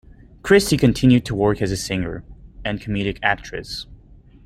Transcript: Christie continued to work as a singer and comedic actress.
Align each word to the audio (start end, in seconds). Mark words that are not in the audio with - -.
Christie 0.41 0.77
continued 0.77 1.27
to 1.27 1.35
work 1.35 1.61
as 1.61 1.71
a 1.71 1.77
singer 1.77 2.23
and 2.65 2.79
comedic 2.81 3.19
actress. 3.21 3.85